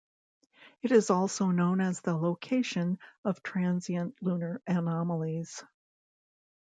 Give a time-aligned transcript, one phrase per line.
[0.81, 5.63] It is also known as a location of Transient Lunar Anomalies.